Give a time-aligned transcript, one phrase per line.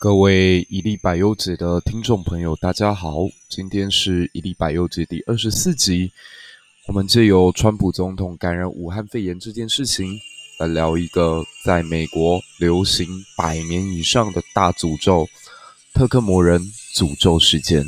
[0.00, 6.10] 各位一粒百忧解的听众朋友，大家好，今天是一粒百忧解第二十四集。
[6.86, 10.18] 我们借由川普总统感染武汉肺炎这件事情，
[10.58, 15.28] 来聊一个在美国流行百年以上的大诅咒——
[15.92, 16.62] 特克摩人
[16.94, 17.84] 诅咒事件。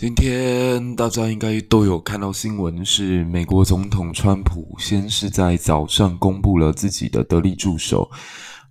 [0.00, 8.10] 今天大家应该都有看到新闻，是美国总统川普先是在早上公布了自己的得力助手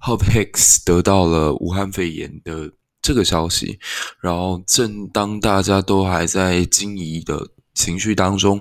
[0.02, 3.77] Hope Hicks 得到了武汉肺炎的这个消息，
[4.19, 8.59] 然后正当大家都还在惊疑的情绪当中，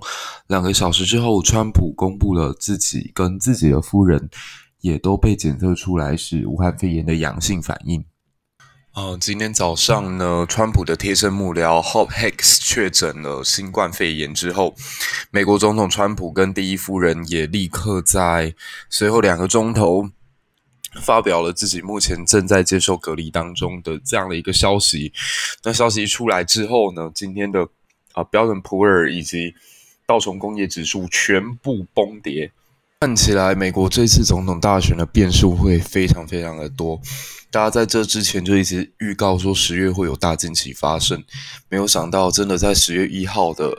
[0.49, 4.29] 两个小时之后，川普公布了自己跟自己的夫人
[4.83, 8.05] 也都被检测出来是武汉肺炎的阳性反应。
[8.99, 14.75] 哦，今天早上呢，川普的贴身幕僚 Hope Hicks 确诊了新冠肺炎之后，
[15.31, 18.57] 美国总统川普跟第一夫人也立刻在
[18.91, 20.11] 随后两个钟头
[21.01, 25.13] 发表了自己目前正在接受隔离当中的这样的一个消息。
[25.63, 27.69] 那消息一出来之后呢，今天的
[28.15, 29.55] 啊标准普尔以及
[30.09, 32.51] 道琼工业指数全部崩跌。
[33.01, 37.01] 看起来美国这次总统大选的变数会非常非常的多，
[37.49, 41.23] 大家在这之前就一直预告说十月会有大惊喜发生，
[41.69, 43.73] 没有想到真的在十月一号的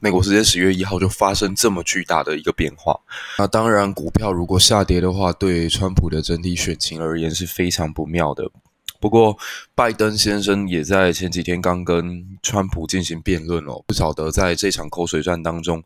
[0.00, 2.98] 美国时间十月一号就发生这么巨大的一个变化。
[3.38, 8.50] 那当然，股票如果下跌的话，对川普的整体选情而言是非常不妙的。
[8.98, 9.38] 不过，
[9.76, 15.84] 拜登先生也在前几天刚跟川普进行辩论哦，不晓得在这场口水战当中，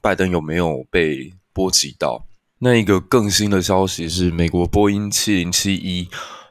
[0.00, 2.26] 拜登有没有被波及到。
[2.58, 6.08] 那一个更新的消息是，美国波音七零七一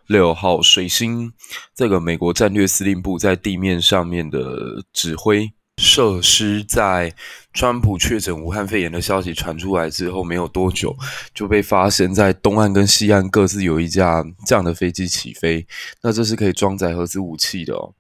[0.07, 1.31] 六号水星
[1.73, 7.15] 这个美国战略司令部在地面上面的指挥设施，在
[7.53, 10.93] 川普确诊武汉肺炎的消息传出来之后，没有多久
[11.33, 15.65] 就被发现，在东岸跟西岸各自有一架这样的飞机起飞。
[16.01, 17.93] 那这是可以装载核子武器的哦。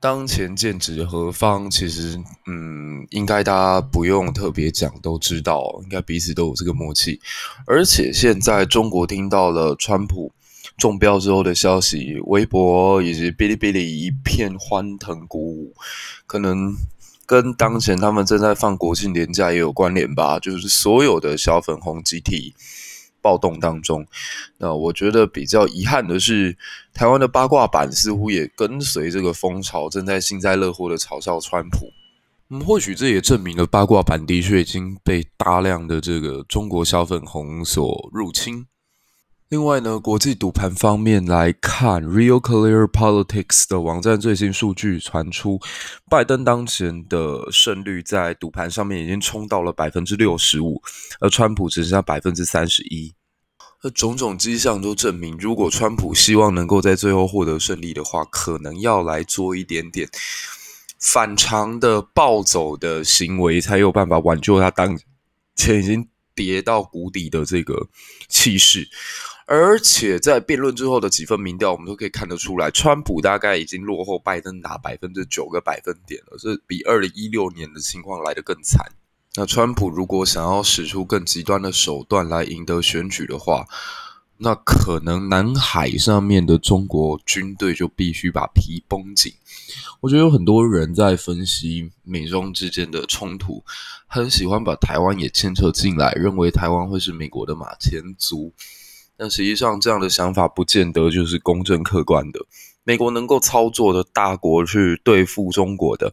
[0.00, 1.70] 当前剑指何方？
[1.70, 7.18] 其实，嗯，应该大家不用特别讲，都知道，应该彼此都有这个默契。
[7.66, 10.30] 而且现在中国听到了川普
[10.76, 15.74] 中标之后的消息，微博以及哔哩哔哩一片欢腾鼓舞，
[16.26, 16.76] 可能
[17.24, 20.38] 跟当前他们正在放国庆连假也有关联吧。
[20.38, 22.54] 就是所有的小粉红集体。
[23.24, 24.06] 暴动当中，
[24.58, 26.54] 那我觉得比较遗憾的是，
[26.92, 31.90] 台湾的八卦版似乎也跟随这个风潮，正在幸灾乐祸的嘲笑川普。
[32.50, 38.66] 嗯，或许这也证明了八卦版的确已经被大量的这个中国小粉红所入侵。
[39.50, 45.60] 另外呢，国际赌盘方面来看，Real Clear Politics 的网站最新数据传出，
[46.08, 50.82] 拜登当前的胜率在赌盘上面已经冲到了百分之六十五，
[51.20, 53.14] 而川普只剩下百分之三十一。
[53.82, 60.08] 而种种迹象都证明，如果川普希望能够在最后获得胜利的话，可能要来做一点点
[60.98, 64.98] 反常的暴走的行为，才有办法挽救他当
[65.54, 67.88] 前已经跌到谷底的这个
[68.26, 68.88] 气势。
[69.46, 78.92] 而且在辩论之后的几份民调，我们都可以看得出来，川普大概已经落后拜登达百分之九个百分点了，这比二零一六年的情况来得更惨。
[79.36, 83.66] 那川普如果想要使出更极端的手段来赢得选举的话，
[84.38, 89.32] 那可能南海上面的中国军队就必须把皮绷紧。
[90.00, 93.62] 我觉得有很多人在分析美中之间的冲突，
[94.06, 98.52] 很喜欢把台湾也牵扯进来，认为台湾会是美国的马前卒。
[99.24, 102.40] 但实际上，这样的想法不见得就是公正客观的。
[102.82, 106.12] 美国能够操作的大国去对付中国的，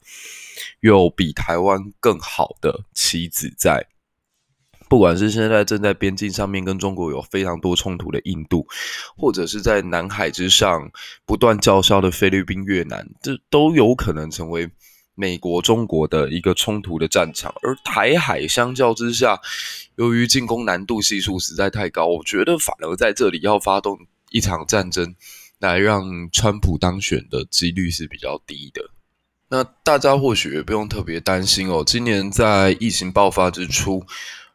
[0.80, 3.86] 有比台湾更好的棋子在。
[4.88, 8.66] 不管是现在正在边境上面跟中国有非常多冲突的印度，
[9.18, 10.90] 或者是在南海之上
[11.26, 14.70] 不断叫嚣的菲律宾、越南，这都有可能成为。
[15.22, 19.40] 美国、中国的一个冲突的战场，而台海相较之下，
[19.98, 24.00] 由于进攻难度系数实在太高，我觉得反而在这里要发动
[24.32, 25.14] 一场战争，
[25.60, 28.82] 来让川普当选的几率是比较低的。
[29.48, 31.84] 那大家或许也不用特别担心哦。
[31.86, 34.04] 今年在疫情爆发之初，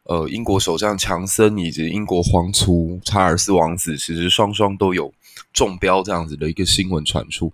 [0.03, 5.13] 呃，英国首相强森以及英国皇族查尔斯王子，其实双双都有
[5.53, 7.53] 中标这样子的一个新闻传出。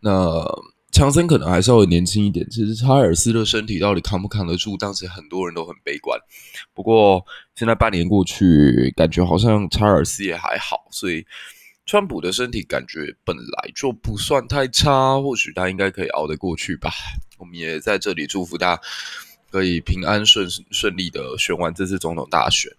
[0.00, 0.42] 那
[0.92, 4.76] 强森可能还稍微年轻一点，其实查尔斯的身体到底扛不扛得住？
[4.76, 6.18] 当时很多人都很悲观。
[6.74, 11.24] 不过现在半年过去，感觉好像查尔斯也还好，所以
[11.86, 16.90] 川普的身体感觉本来就不算太差，或许他应该可以熬得过去吧。
[17.38, 18.78] 我们也在这里祝福他
[19.50, 22.70] 可以平安顺顺利的选完这次总统大选。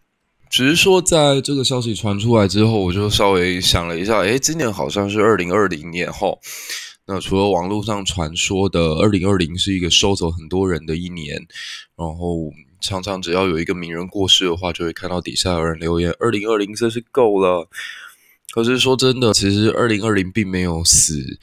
[0.50, 6.38] 只是说，在这个消息传出来之后，我就稍微想了一下，诶，今年好像是二零二零年后，
[7.14, 11.46] 那除了网络上传说的二零二零是一个收走很多人的一年，
[11.98, 17.68] 然后常常只要有一个名人过世的话，就会看到底下有人留言：“二零二零真是够了。”
[18.54, 21.38] 可是说真的，其实二零二零并没有死。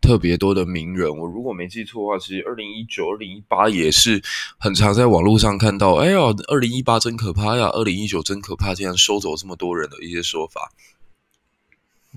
[0.00, 4.22] 特别多的名人，我如果没记错的话，其实二零一九、二零一八也是
[4.58, 5.96] 很常在网络上看到。
[5.96, 6.18] 哎呀，
[6.48, 10.72] 二零一八真可怕呀，二零一九真可怕，竟然收走这么多人的一些说法。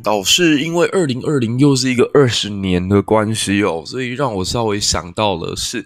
[0.02, 5.86] 倒是因为二零二零又是一个二十年的关系哦，所以让我稍微想到了是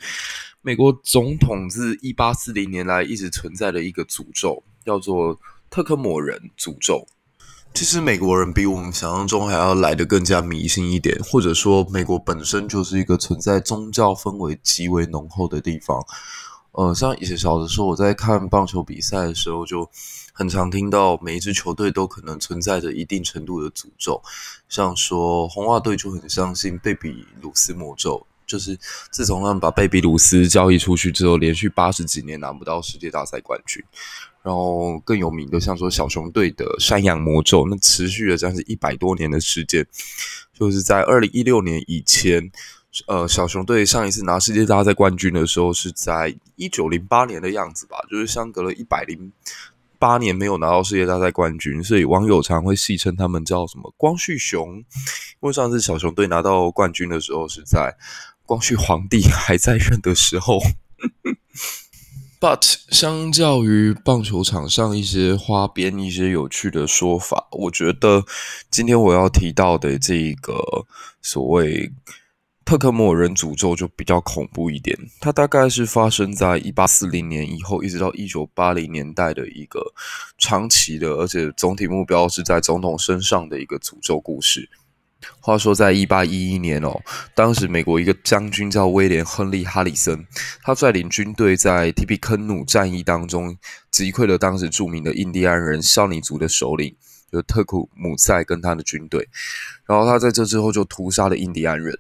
[0.62, 5.38] 美国总统自一八四零年来一直存在的一个诅咒，叫做
[5.70, 7.06] 特克莫人诅咒。
[7.74, 16.04] 其实美国人比我们想象中还要来得更加迷信一点，或者说美国本身就是一个存在宗教氛围极为浓厚的地方。
[16.78, 19.90] 呃，像以前小的时候我在看棒球比赛的时候，就
[20.32, 24.22] 很常听到每一支球队都可能存在着一定程度的诅咒，
[24.70, 28.78] 像说红袜队就很相信贝比鲁斯魔咒，就是
[29.10, 33.84] 自从他们把贝比鲁斯交易出去之后，连续八十几年拿不到世界大赛冠军。
[34.44, 39.86] 然后更有名的，像说小熊队的山羊魔咒，那持续了将近一百多年的时间，
[40.54, 42.50] 就是在二零一六年以前，
[43.06, 49.32] 呃，小熊队上一次拿世界大赛冠军的时候是在一九零八年的样子吧，就是相隔了一百零
[50.00, 54.78] 八年没有拿到世界大赛冠军，所以网友常会戏称他们叫什么“光绪熊”，
[55.42, 57.96] 因为上次小熊队拿到冠军的时候是在
[58.46, 60.60] 光绪皇帝还在任的时候。
[62.40, 68.24] But 相较于棒球场上一些花边、一些有趣的说法，我觉得
[68.70, 70.86] 今天我要提到的这个
[71.20, 71.92] 所谓
[72.68, 74.94] 特克莫人诅咒就比较恐怖一点。
[75.22, 79.94] 它大概是发生在一八四零年以后，一直到一九八零年代的一个
[80.38, 84.70] 长期的，而且总体目标是在总统身上的一个诅咒故事。
[85.40, 87.02] 话说，在一八一一年哦，
[87.34, 90.28] 当时美国一个将军叫威廉·亨利·哈里森，
[90.62, 93.56] 他率领军队在提比肯努战役当中
[93.90, 96.94] 击溃了当时著名的印第安人肖尼族的首领，
[97.32, 99.28] 就特库姆塞跟他的军队。
[99.86, 101.98] 然后他在这之后就屠杀了印第安人。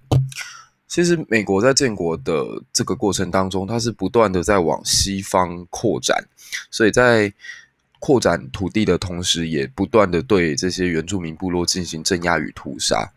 [0.87, 6.27] 其实，美国在建国的这个过程当中，它是不断的在往西方扩展，
[6.71, 7.33] 所以在。
[7.99, 13.11] 扩展土地的同时，也不断的对这些原住民部落进行镇压与屠杀。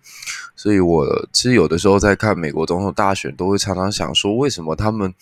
[0.56, 5.12] 所以，我其实有的时候在看美国总统大选，都会常常想说，为什么他们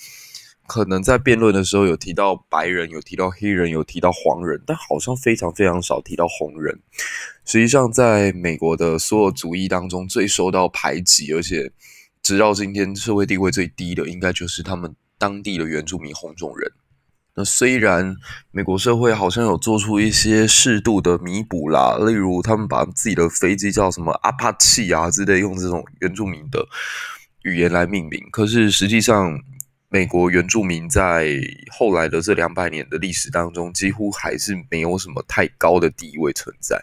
[0.69, 6.79] 可能在辩论的时候有提到白人，有提到黑人，有提到黄人，但好像非常非常少提到红人。
[7.47, 11.73] 实际上，在美国的所有族裔当中，最受到排挤，而且
[12.23, 16.71] 直到今天社会地位最低的，应该就是他们当地的原住民红种人。
[17.35, 18.15] 那虽然
[18.51, 26.67] 美国社会好像有做出一些适度的弥补啦，例如他们把自己的飞机叫什么阿帕契啊之类，用这种原住民的
[27.45, 28.21] 语言来命名。
[28.31, 29.41] 可是实际上，
[29.91, 31.35] 美国原住民在
[31.71, 36.79] 后来的这两百年的历史当中，几乎还是没有什么太高的地位存在。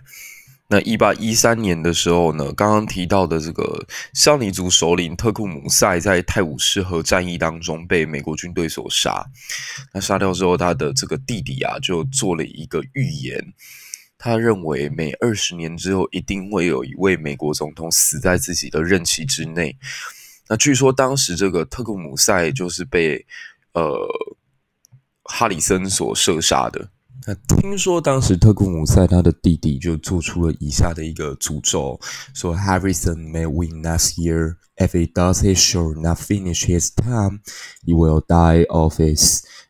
[0.68, 3.86] 那一八一三年的时候呢，刚刚提到的这个
[4.16, 9.24] 肖尼族首领特库姆塞在泰晤士河战役当中被美国军队所杀。
[9.94, 13.54] 那杀掉之后，他的这个弟弟啊，就做了一个预言，
[14.18, 19.78] 他认为每二十年之后，一定会有一位美国总统死在自己的任期之内。
[20.49, 23.25] 那据说当时这个特库姆塞就是被
[23.73, 23.85] 呃
[25.25, 26.91] 哈里森所射杀的。
[27.27, 32.01] 那听说当时特库姆塞他的弟弟就做出了以下的一个诅咒，
[32.35, 34.57] 说 Harrison may win next year.
[34.77, 37.41] If he does, he shall not finish his term.
[37.85, 39.21] He will die of it.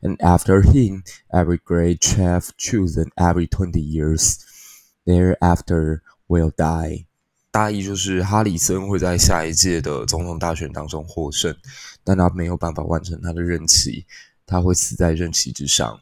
[0.01, 4.39] And after him, every great chief chosen every twenty years
[5.05, 7.07] thereafter will die.
[7.56, 11.56] 大意就是哈里森会在下一届的总统大选当中获胜，
[12.04, 14.06] 但他没有办法完成他的任期，
[14.46, 15.98] 他会死在任期之上。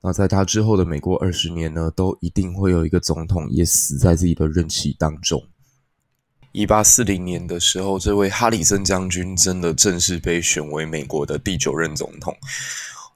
[0.00, 5.40] 那在他之后的美国二十年呢，都一定会有一个总统也死在自己的任期当中。
[6.50, 12.36] 一八四零年的时候，这位哈里森将军真的正式被选为美国的第九任总统。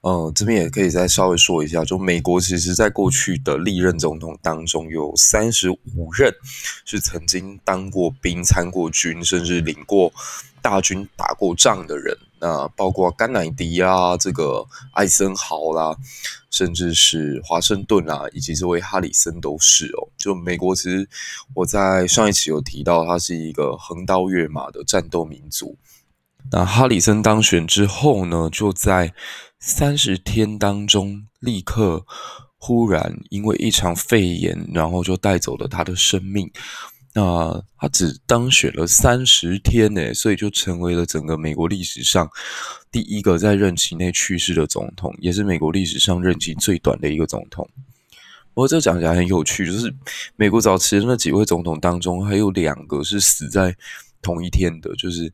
[0.04, 6.30] 呃，这边也可以再稍微说一下，就美国其实在过去的历任总统当中，有三十五任
[6.84, 10.12] 是曾经当过兵、参过军，甚至领过
[10.60, 12.14] 大军、打过仗的人。
[12.38, 15.96] 那包括甘乃迪啊，这个艾森豪啦，
[16.50, 20.12] 甚至是华盛顿啊，以及这位哈里森都是哦。
[20.18, 21.08] 就美国，其实
[21.54, 25.78] 我在上一期有提到，它是一个横刀跃马的战斗民族。
[26.52, 29.12] 那哈里森当选之后呢，就在
[29.58, 32.04] 三十天当中，立刻
[32.58, 36.48] 忽然因为一场肺炎，然后就带走了他的生命。
[37.14, 42.28] 那他只当选了三十天呢，所以就成为了整个美国历史上
[42.92, 47.68] 第一个在任期内去世的总统，也是美国历史上任期最短的一个总统。
[48.52, 49.92] 不过这讲起来很有趣，就是
[50.36, 53.74] 美国早期的那几位总统当中，还有两个是死在
[54.20, 55.32] 同一天的，就是。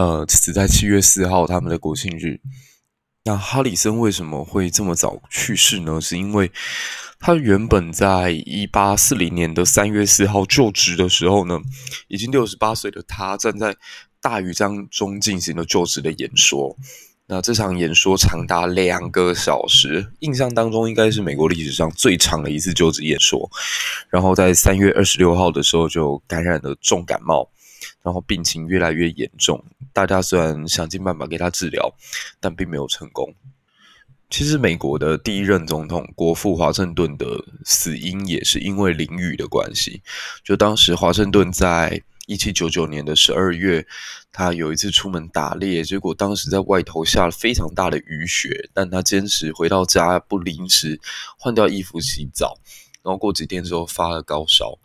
[0.00, 2.40] 呃，死在七月四号，他们的国庆日。
[3.24, 6.00] 那哈里森为什么会这么早去世呢？
[6.00, 6.50] 是因为
[7.18, 11.60] 他原本在一八四零年的三月四号就职的时候呢，
[12.08, 13.76] 已经六十八岁的他站在
[14.22, 16.74] 大雨当中进行了就职的演说。
[17.26, 23.50] 那这场演说长达两个小时，印象当中应该是美国历史上最长的一次就职演说。
[24.08, 27.50] 然后在三月二十六号的时候就感染了重感冒。
[28.02, 31.94] 然后病情越来越严重，大家虽然想尽办法给他治疗，
[32.40, 33.34] 但并没有成功。
[34.30, 37.26] 其实，美国的第一任总统国父华盛顿的
[37.64, 40.00] 死因也是因为淋雨的关系。
[40.44, 43.84] 就当时华盛顿在一七九九年的十二月，
[44.30, 51.00] 他有一次出门打猎，结果当时在外头下了非常大的雨雪，但他坚持回到家不淋湿
[51.36, 52.56] 换掉衣服洗澡，
[53.02, 54.78] 然后过几天之后发了高烧，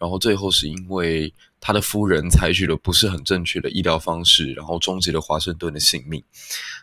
[0.00, 1.32] 然后最后是因为。
[1.60, 6.22] 他的夫人采取了不是很正确的医疗方式，然后终结了华盛顿的性命。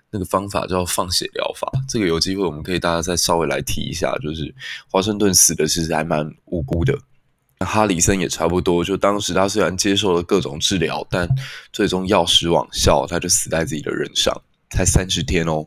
[0.10, 1.72] 那个方法叫放血疗法。
[1.89, 4.53] 这个有机会我们可以大家再稍微来提一下，就是
[4.89, 6.98] 华盛顿死的其实还蛮无辜的。
[7.60, 11.27] 哈里森也差不多，就当时他虽然接受了各种治疗，但
[11.72, 14.36] 最终药石罔效，他就死在自己的任上，
[14.70, 15.65] 才三十天哦。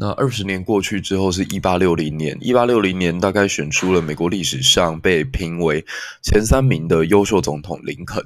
[0.00, 2.34] 那二十年过去之后，是一八六零年。
[2.40, 5.84] 一八六零年，大概选出了美国历史上被评为
[6.22, 8.24] 前三名的优秀总统林肯。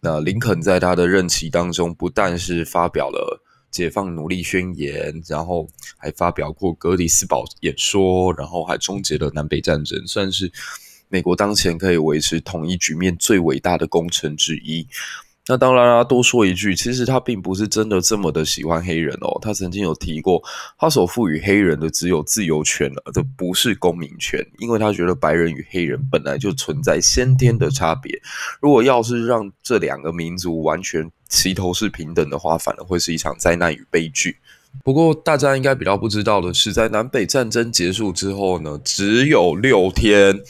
[0.00, 3.40] 那林肯在他的任期当中，不但是发表了
[3.70, 10.50] 解放奴隶宣言，然后还发表过格里斯堡演说，然后还终结了南北战争，算是
[11.08, 14.84] 美国当前可以维持统一局面最伟大的功臣之一。
[15.46, 19.38] 那当然啦，多说一句，其实他并不是真的这么的喜欢黑人哦。
[19.42, 20.42] 他曾经有提过，
[20.78, 28.18] 他所赋予黑人的只有自由权了，这不是公民权，因为他觉得白人与黑人本来就存在先天的差别。
[28.58, 34.38] 如果要是让这两个民族完全齐头式平等的话，反而会是一场灾难与悲剧。
[34.82, 40.40] 不过大家应该比较不知道的是，在南北战争结束之后呢，只有六天，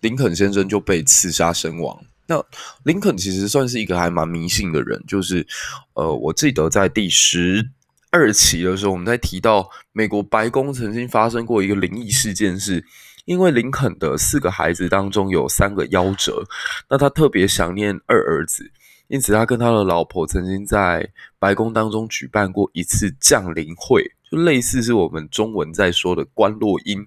[0.00, 1.98] 林肯先生就被刺杀身亡。
[2.28, 2.44] 那
[2.84, 5.46] 林肯其实算是一个还蛮迷信的人，就是，
[5.94, 7.66] 呃，我记得在第十
[8.10, 12.84] 二期的时候，我们在提到美国白宫曾经发生过一个灵异事件，是
[13.24, 16.44] 因为林肯的四个孩子当中有三个夭折，
[16.90, 18.70] 那他特别想念二儿子，
[19.08, 21.08] 因此他跟他的老婆曾经在
[21.38, 24.12] 白宫当中举办过一次降临会。
[24.30, 27.06] 就类似是我们中文在说的观落阴，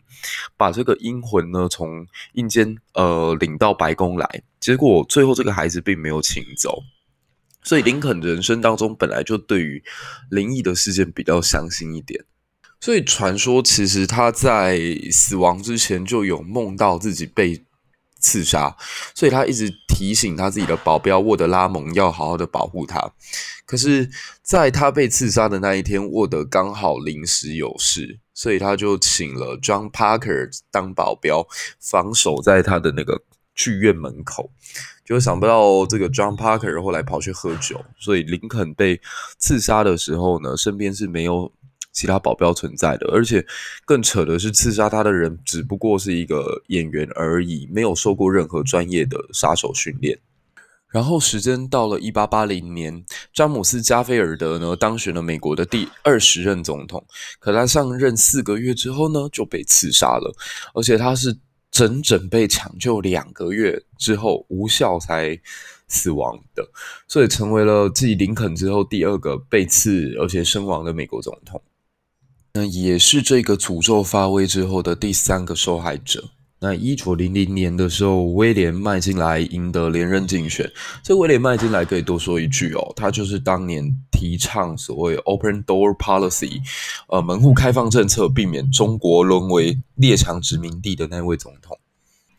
[0.57, 6.83] 把这个阴魂呢从阴间呃领到白宫来，结果最后这个孩子并没有请走，
[7.63, 9.83] 所以林肯人生当中本来就对于
[10.29, 12.23] 灵异的事件比较相信一点，
[12.79, 14.79] 所以传说其实他在
[15.11, 17.63] 死亡之前就有梦到自己被
[18.21, 18.75] 刺杀，
[19.15, 23.11] 所以他一直提醒他自己的保镖沃德拉蒙要好好的保护他。
[23.65, 24.09] 可是，
[24.43, 31.47] 在他被刺杀的那一天，沃德刚好临时有事，所以他就请了 John Parker 当保镖，
[31.79, 33.23] 防守在他的那个
[33.55, 34.51] 剧院门口。
[35.03, 39.01] 就想不到这个 John Parker 后来跑去喝酒，所以林肯被
[39.37, 41.51] 刺杀的时候呢，身边是没有。
[41.91, 43.45] 其他保镖存在的，而且
[43.85, 50.19] 更扯的是，刺杀他的人只不过是一个演员而已，没有受过任何专业的杀手训练。
[50.89, 57.05] 然后时间到了一八八零年，詹姆斯·加菲尔德呢当选了美国的第二十任总统，
[57.39, 60.35] 可他上任四个月之后呢就被刺杀了，
[60.73, 61.37] 而且他是
[61.71, 65.39] 整整被抢救两个月之后无效才
[65.87, 66.69] 死亡的，
[67.07, 71.61] 所以成为了继林肯之后第二个被刺而且身亡的美国总统。
[72.53, 76.29] 那也是这个诅咒发威之后的第三个受害者。
[76.63, 80.71] 那一九零零年的时候，威廉麦金莱赢得连任竞选。
[81.01, 86.61] 这威廉麦金莱可以多说一句哦，他就是当年提倡所谓 “open door policy”，
[87.07, 91.75] 呃，门户开放政策，避免中国沦为列强殖民地的那位总统。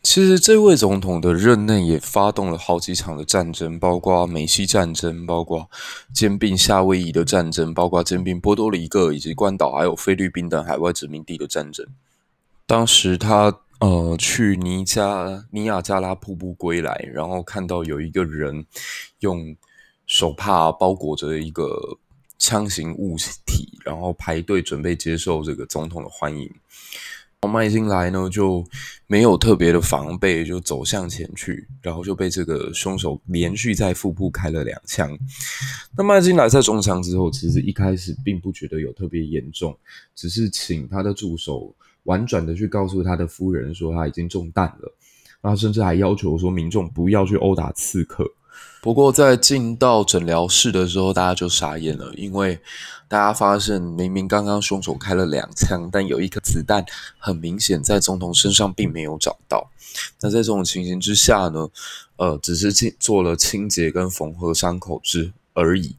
[0.02, 5.70] 其实这位总统的任内也发动了好几场的战争，包括美西战争，包括
[6.12, 11.86] 兼并夏威夷的战争，包括兼并波多黎各以及关岛还有菲律宾等海外殖民地的战争。
[12.66, 18.66] 当时他呃去尼加尼亚加拉瀑布归来，然后看到有一个人
[19.20, 19.56] 用
[20.06, 21.98] 手帕包裹着一个
[22.38, 23.16] 枪形物
[23.46, 26.52] 体，然后排队准备接受这个总统的欢迎。
[27.48, 28.64] 麦金莱呢，就
[29.06, 35.18] 没有特别的防备，就走向前去，然后就被这个凶手连续在腹部开了两枪。
[35.96, 39.76] 那麦金莱在中枪之后，其实一开始并不觉得有特别严重，
[40.14, 44.94] 只是请他的助手婉转的去告诉他的夫人说他已经中弹了，
[45.40, 48.24] 然后甚至还要求说民众不要去殴打刺客。
[48.82, 52.58] 不过在进到诊疗室的时候，大家就傻眼了，因为
[53.06, 56.84] 大家发现明明刚刚凶手开了两枪，但有一颗子弹
[57.16, 59.70] 很明显在总统身上并没有找到。
[60.20, 61.68] 那在这种情形之下呢，
[62.16, 65.94] 呃，只是清做了清洁跟缝合伤口之而已。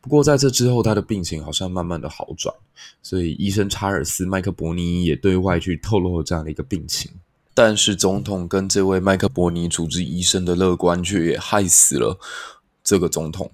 [0.00, 2.54] 不过在这之后，他的病情好像慢慢的好转，
[3.02, 7.10] 所以医生查尔斯麦克伯尼也对外去透露了这样的一个病情。
[7.58, 12.18] 但是总统跟这位麦克伯尼主治医生的乐观，却也害死了
[12.84, 13.50] 这个总统。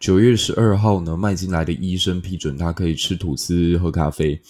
[0.00, 4.42] 九月十二号呢，迈进来的医生批准他可以吃吐司、喝咖啡。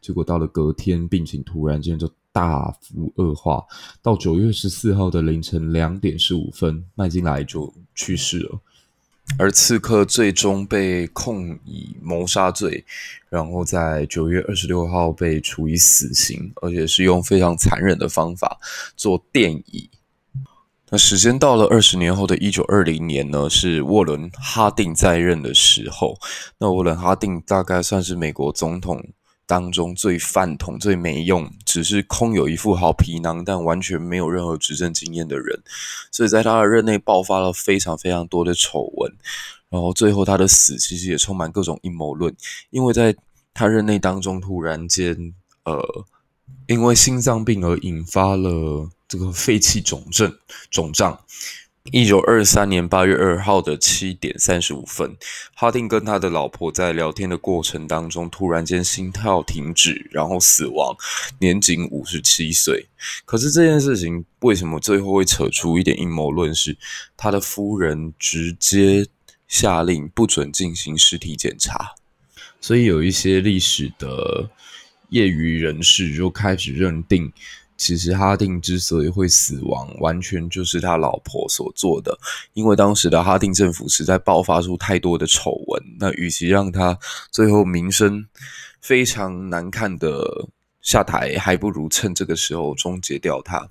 [0.00, 3.62] 结果到了隔天，病情突然间就大幅恶化。
[4.00, 8.58] 到九月十四号的凌晨两点十五分，迈进来就去世了。
[9.36, 12.84] 而刺客最终被控以谋杀罪，
[13.28, 18.58] 然后在九月二十六号被处以死刑，而且是用非常残忍的方法
[18.96, 19.90] 做电椅。
[20.90, 26.18] 那时间到了二十年后的一九二零年呢，是沃伦·哈定在任的时候。
[26.56, 29.04] 那沃伦·哈定大概算是美国总统
[29.48, 35.58] 当中最饭桶、最没用，只是空有一副好皮囊，但完全没有任何执政经验的人，
[36.12, 39.10] 所以在他的任内爆发了非常非常多的丑闻，
[39.70, 42.36] 然后最后他的死其实也充满各种阴谋论，
[42.68, 43.16] 因为在
[43.54, 45.16] 他任内当中突然间，
[45.64, 46.04] 呃，
[46.66, 50.30] 因为心脏病而引发了这个肺气肿症
[50.70, 51.18] 肿胀。
[51.90, 55.16] 一九二三年八月二号的七点三十五分，
[55.54, 60.94] 哈定跟他的老婆在聊天的过程当中，突然间心跳停止，然后死亡，
[61.38, 62.86] 年仅五十七岁。
[63.24, 66.54] 可是这件事情为什么最后会扯出一点阴谋论？
[66.54, 66.76] 是
[67.16, 69.06] 他的夫人直接
[69.46, 71.94] 下令不准进行尸体检查，
[72.60, 74.50] 所以有一些历史的
[75.08, 77.32] 业余人士就开始认定。
[77.78, 82.18] 其实哈定之所以会死亡，完全就是他老婆所做的。
[82.52, 86.98] 因为当时的哈定政府实在爆发出太多的丑闻，那与其让他
[87.30, 88.26] 最后名声
[88.82, 90.48] 非常难看的
[90.88, 93.68] 下台，还不如趁这个时候终结掉他。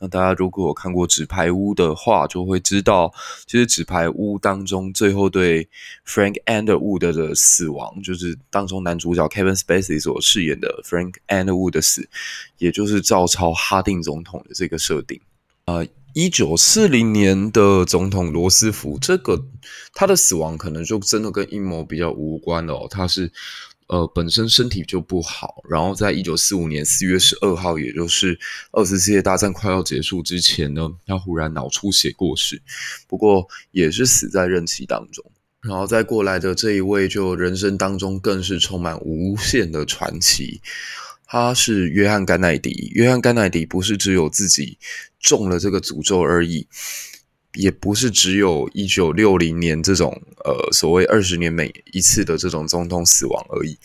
[0.00, 3.12] 那大家如果有看过《纸牌屋》的话，就会知道，
[3.46, 5.68] 其实《纸牌屋》当中最后对
[6.06, 12.08] Frank Underwood 的死亡，就是当中男主角 Kevin Spacey 所饰演的 Frank Underwood 的死，
[12.56, 15.20] 也就是照抄哈定总统的这个设定。
[15.66, 19.44] 呃，一九四零年的总统罗斯福，这个
[19.92, 23.30] 他的死亡可能就真的跟阴谋比较无关了哦，他是。
[23.88, 28.38] 呃，本身身体就不好，然后在一九四五年四月十二号，也就是
[28.72, 32.60] 二次世界大战快要结束之前呢，他忽然脑出血过世，
[33.06, 35.24] 不过也是死在任期当中。
[35.62, 40.60] 然后再过来的这一位，就人生当中更是充满无限的传奇，
[41.24, 42.90] 他是约翰甘乃迪。
[42.94, 44.78] 约翰甘乃迪不是只有自己
[45.18, 46.66] 中了这个诅咒而已。
[47.56, 53.78] 也不是只有一九六零年这种呃所谓二十年每一次的这种总统死亡而已，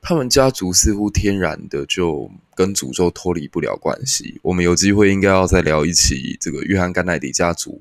[0.00, 4.40] 他们家族似乎天然的就跟诅咒脱离不了关系。
[4.42, 7.80] 我们有机会应该要再聊一起这个约翰甘乃迪家族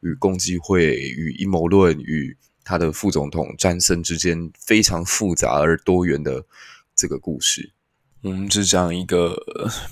[0.00, 6.44] 与共济会与阴谋论与他的副总统詹森之间非常复杂而多元的
[6.94, 7.72] 这个故事。
[8.20, 9.36] 我们只讲一个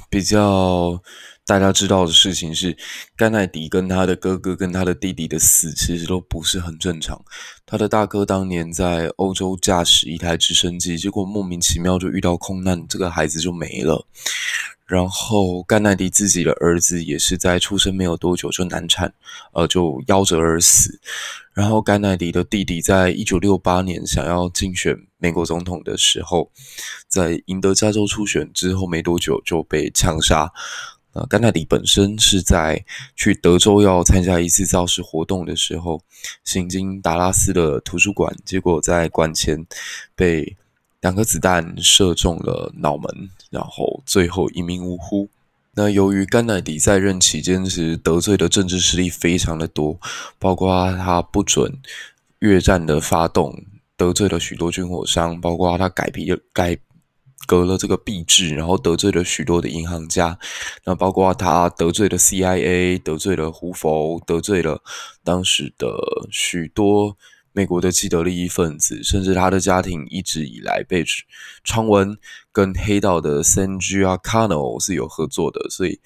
[0.09, 1.03] 比较。
[1.51, 2.77] 大家知道的事情是，
[3.17, 7.21] 甘乃迪跟他的哥哥跟他的弟弟的死其实都不是很正常。
[7.67, 14.07] 他的大哥当年在欧洲驾驶一台直升机，结果莫名其妙就遇到空难，这个孩子就没了。
[14.87, 19.13] 然后甘乃迪自己的儿子也是在出生没有多久就难产，
[19.53, 21.01] 呃，就夭折而死。
[21.53, 26.49] 然后甘乃迪的弟弟在一九六八年想要竞选美国总统的时候，
[27.09, 30.53] 在赢得加州初选之后没多久就被枪杀。
[31.13, 32.85] 呃，甘乃迪本身是在
[33.17, 36.01] 去德州要参加一次造势活动的时候，
[36.45, 39.67] 行经达拉斯的图书馆，结果在馆前
[40.15, 40.57] 被
[41.01, 45.29] 两颗子弹射中了脑门，然后最后一命呜呼。
[45.75, 49.99] 那由于甘乃迪在任期间时得罪的政治势力非常的多，
[50.39, 51.79] 包括他不准
[52.41, 53.65] 越战的发动，
[53.97, 56.77] 得罪了许多军火商，包括他改皮改
[57.47, 60.39] 隔了这个币制，然后得罪了许多的银行家，
[60.85, 64.83] 那包括他得罪了 CIA，得罪了胡佛，得罪了
[65.25, 65.89] 当时的
[66.31, 67.17] 许多。
[67.53, 71.05] 美国的既得利益分子，甚至他的家庭一直以来被
[71.65, 72.17] 传闻
[72.53, 75.99] 跟黑道的 San g i a c a n o 是有合作的，所以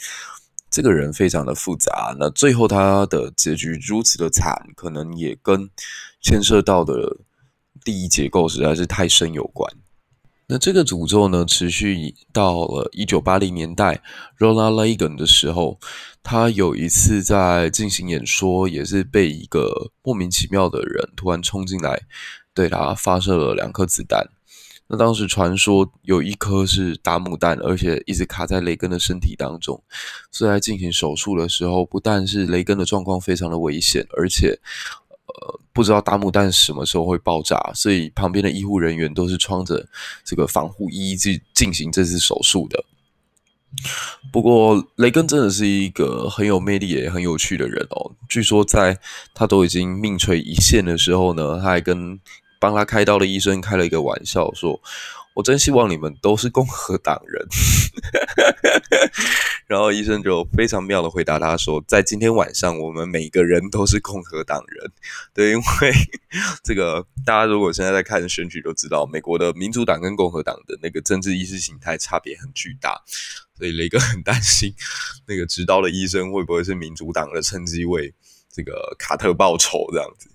[0.70, 2.16] 这个人非常的复杂。
[2.18, 5.68] 那最后他的结局如此的惨，可能也跟
[6.22, 7.18] 牵涉到的
[7.84, 9.70] 利益结构实在是太深有关。
[10.54, 14.00] 那这个诅咒呢，持续到了一九八零年代
[14.38, 15.80] ，Ronald Reagan 的时候，
[16.22, 22.02] 他有一次在进行演说，也是被一个莫名其妙的人突然冲进来，
[22.54, 24.28] 对他发射了两颗子弹。
[24.86, 29.82] 那当时传说有一颗是打母弹，而且一直卡在雷根的身体当中，
[30.30, 34.60] 所以在进行手术的时候，不但是雷根的状况非常的危险，而且。
[35.72, 39.86] 不知道大木弹什么时候会爆炸，所以旁边的医护人员都是穿着
[40.24, 42.84] 这个防护衣去进行这次手术的。
[44.32, 48.12] 不过，雷根真的是一个很有魅力也很有趣的人哦。
[48.28, 48.98] 据说，在
[49.34, 52.20] 他都已经命垂一线的时候呢，他还跟
[52.60, 54.80] 帮他开刀的医生开了一个玩笑说。
[55.34, 57.44] 我真希望你们都是共和党人，
[59.66, 64.92] 然后医生就非常妙的回答他说，在今天晚上，我们每个人都是共和党人。
[65.34, 65.62] 对，因为
[66.62, 73.02] 这个大家如果现在在看选举，都知道美国的民主党跟共和党的那个政治意识形态差别很巨大，
[73.58, 74.72] 所以雷根很担心
[75.26, 78.14] 那个执刀的医生会不会是民主党的，趁机为
[78.52, 80.28] 这个卡特报仇这样子。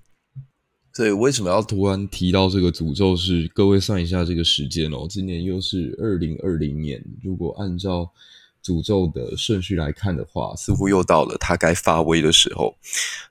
[0.99, 3.43] 对为什么要突然提到这个诅咒是？
[3.43, 7.01] 是各位算一下这个时间哦，今年又是二零二零年。
[7.23, 8.11] 如果按照
[8.61, 12.75] 诅咒的顺序来看的话，似乎又到了他该发威的时候。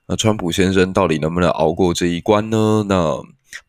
[0.07, 2.83] 那川普先生到底能不能熬过这一关呢？
[2.89, 3.21] 那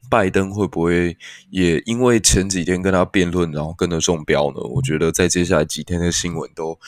[0.08, 1.14] 拜登会不会
[1.50, 4.62] 也因为前几天跟他辩论，然后跟着中标呢？
[4.62, 6.78] 我觉得在接下来几天的新闻都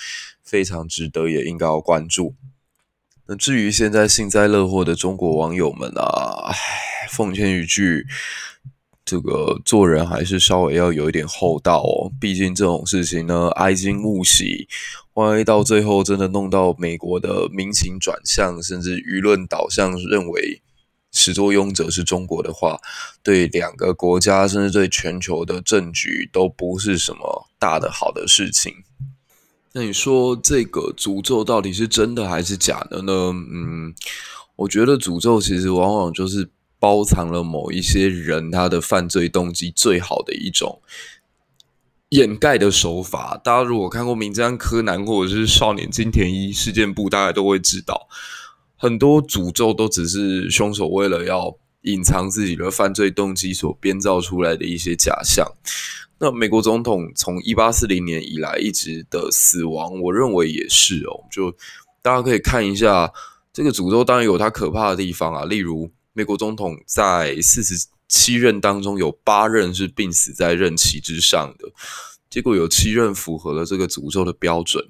[0.42, 2.34] 非常值得，也应该要关注。
[3.26, 6.54] 那至于现在幸灾乐祸的中国网友们啊，唉，
[7.08, 8.04] 奉劝一句，
[9.04, 12.10] 这个做人还是稍微要有一点厚道哦。
[12.20, 14.66] 毕竟这种事情呢，哀矜勿喜，
[15.14, 20.60] 万一到最后真的弄到美国的民情转向，甚至舆论导向认为
[21.12, 22.80] 始作俑者是中国的话，
[23.22, 28.74] 对两个国家甚至对全球的政局都不是什么大的好的事情。
[29.74, 33.12] 那你说这个诅咒到底是真的还是假的呢？
[33.32, 33.94] 嗯，
[34.56, 40.82] 我觉得诅咒其实往往就是包藏了某一些人他的犯罪动机最好的一种
[42.10, 43.40] 掩盖的手法。
[43.42, 48.08] 大家如果看过《名侦探柯南》或者是《少年金田一事件簿》，大家都会知道，
[48.76, 55.50] 很多诅咒都只是凶手为了要隐藏自己的犯罪动机所编造出来的一些假象。
[56.22, 61.24] 那美国总统从一八四零年以来一直的死亡，我认为也是哦。
[61.32, 61.50] 就
[62.00, 63.12] 大家可以看一下
[63.52, 65.44] 这个诅咒，当然有它可怕的地方啊。
[65.44, 71.68] 例如，美国总统在四十七任当中，有八任是病死在任期之上的，
[72.30, 74.88] 结果有七任符合了这个诅咒的标准。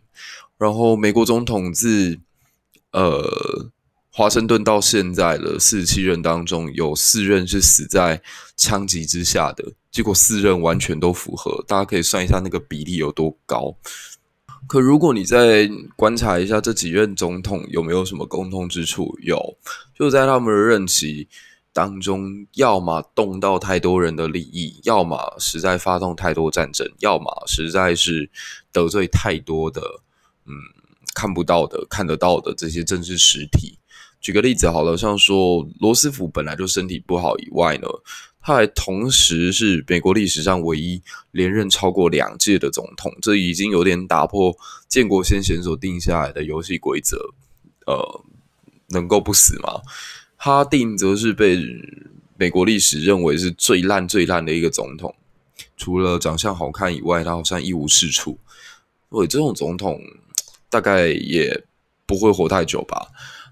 [0.59, 2.21] 然后，美国总统自
[2.91, 3.71] 呃。
[4.15, 8.21] 华盛顿到现在的四十七任当中，有四任是死在
[8.59, 13.77] 枪击之下的，结果四任完全都符合，大家可以算一下那个比例有多高。
[14.67, 19.59] 可如果你再观察一下这几任总统有没有什么共通之处，有，
[19.95, 21.29] 就在他们的任期
[21.75, 28.31] 当中，要么动到太多人的利益，要么实在发动太多战争，要么实在是
[28.73, 29.83] 得罪太多的，
[30.47, 30.53] 嗯，
[31.13, 33.79] 看不到的、看得到的这些政治实体。
[34.21, 37.89] 举个例子好了，像说罗斯福本来就身体不好以外呢，
[38.43, 41.01] 他还同时是美国历史上唯一
[41.31, 44.57] 连任超过两届的总统，这已经有点打破
[44.89, 47.33] 建国先贤所定下来的游戏规则。
[47.87, 48.25] 呃，
[48.89, 49.81] 能够不死吗？
[50.37, 51.59] 哈定则是被
[52.37, 55.15] 美国历史认为是最烂最烂的一个总统，
[55.77, 58.39] 除了长相好看以外，他好像一无是处。
[59.11, 60.01] 所以这种总统
[60.69, 61.65] 大概也
[62.07, 63.09] 不会活太久吧。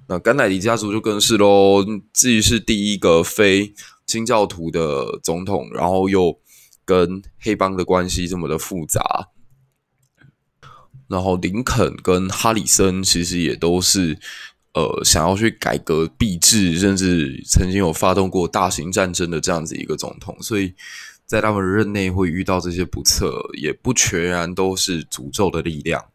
[0.08, 3.72] 那甘乃迪家族就更是喽，自己是第一个非
[4.10, 6.36] 清教徒的总统，然后又
[6.84, 9.28] 跟黑帮的关系这么的复杂。
[11.08, 14.18] 然后林肯跟哈里森其实也都是
[14.74, 20.74] 呃想要去改革币制，甚至曾经有发动过大型战争的这样子一个总统，所以
[21.26, 26.06] 在他们任内会遇到这些不测，也不全然都是诅咒的力量。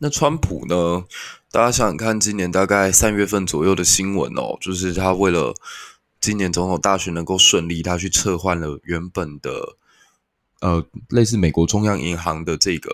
[0.00, 1.04] 那川普呢？
[1.50, 5.54] 大家想想看，今年大概三月份左右的新闻哦，就是他为了
[6.20, 9.76] 今年总统大选能够顺利，他去撤换了原本的
[10.60, 12.90] 呃类似美国中央银行的这个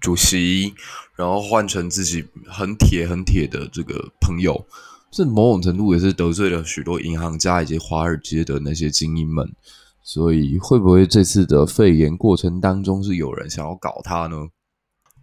[0.00, 0.74] 主席，
[1.16, 4.66] 然后换成自己很铁很铁的这个朋友，
[5.10, 9.54] 这某种程度也是得罪了许多银行家以及华尔街的那些精英们。
[10.06, 14.48] 所以会不会这次的肺炎过程当中是有人想要搞他呢？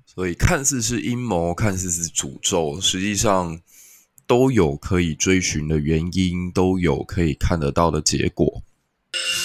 [0.08, 3.62] 所以看似是阴谋，看似是诅咒，实际上
[4.32, 8.64] 都有可以追寻的原因，都有可以看得到的结果。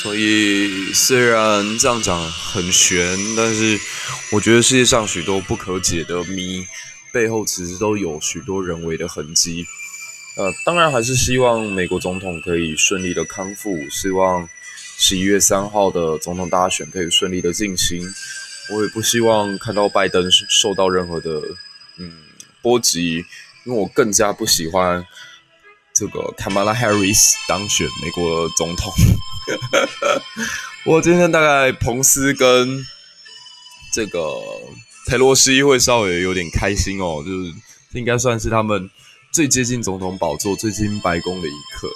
[0.05, 3.77] 所以虽然这样讲很玄，但是
[4.31, 6.65] 我觉得世界上许多不可解的谜
[7.13, 9.65] 背后，其实都有许多人为的痕迹。
[10.37, 14.49] 呃，当然还是希望美国总统可以顺利的康复，希望
[14.99, 18.09] 十一月三号的总统大选可以顺利的进行。
[18.71, 21.43] 我也不希望看到拜登受到任何的
[21.99, 22.13] 嗯
[22.63, 23.25] 波及，
[23.67, 25.05] 因为我更加不喜欢
[25.93, 28.93] 这个 Kamala Harris 当选美国总统。
[30.87, 32.87] 我今天大概彭斯跟
[33.93, 34.21] 这个
[35.09, 37.53] 佩洛西会稍微有点开心哦，就是
[37.93, 38.89] 应该算是他们
[39.33, 41.89] 最接近总统宝座、最近白宫的一刻。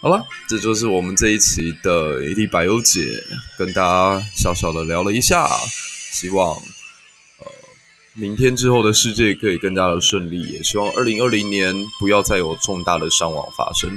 [0.00, 3.00] 好了，这就是我们这一期的一粒百忧解，
[3.56, 5.48] 跟大家小小的聊了一下，
[6.12, 6.56] 希望
[8.20, 13.96] 明天之后的世界可以更加的顺利，也希望二零二零年不要再有重大的伤亡发生。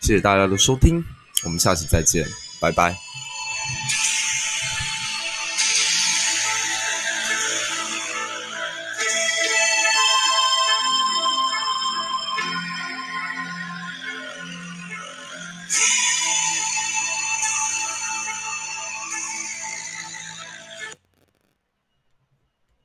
[0.00, 1.02] 谢谢大家的收听，
[1.42, 2.26] 我们下期再见，
[2.60, 2.94] 拜拜。